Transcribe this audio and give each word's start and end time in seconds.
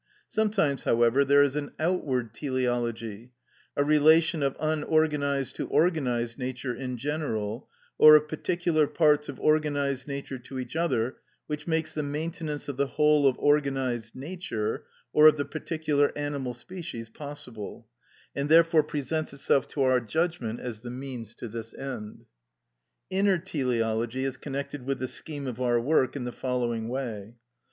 Sometimes, 0.29 0.83
however, 0.85 1.23
there 1.23 1.43
is 1.43 1.55
an 1.55 1.73
outward 1.77 2.33
teleology, 2.33 3.33
a 3.77 3.83
relation 3.83 4.41
of 4.41 4.57
unorganised 4.59 5.55
to 5.57 5.69
organised 5.69 6.39
nature 6.39 6.73
in 6.73 6.97
general, 6.97 7.69
or 7.99 8.15
of 8.15 8.27
particular 8.27 8.87
parts 8.87 9.29
of 9.29 9.39
organised 9.39 10.07
nature 10.07 10.39
to 10.39 10.57
each 10.57 10.75
other, 10.75 11.17
which 11.45 11.67
makes 11.67 11.93
the 11.93 12.01
maintenance 12.01 12.67
of 12.67 12.77
the 12.77 12.87
whole 12.87 13.27
of 13.27 13.37
organised 13.37 14.15
nature, 14.15 14.87
or 15.13 15.27
of 15.27 15.37
the 15.37 15.45
particular 15.45 16.11
animal 16.17 16.55
species, 16.55 17.07
possible, 17.07 17.87
and 18.35 18.49
therefore 18.49 18.81
presents 18.81 19.33
itself 19.33 19.67
to 19.67 19.83
our 19.83 19.99
judgment 20.01 20.59
as 20.59 20.79
the 20.79 20.89
means 20.89 21.35
to 21.35 21.47
this 21.47 21.75
end. 21.75 22.25
Inner 23.11 23.37
teleology 23.37 24.23
is 24.23 24.37
connected 24.37 24.83
with 24.83 24.97
the 24.97 25.07
scheme 25.07 25.45
of 25.45 25.61
our 25.61 25.79
work 25.79 26.15
in 26.15 26.23
the 26.23 26.31
following 26.31 26.89
way. 26.89 27.35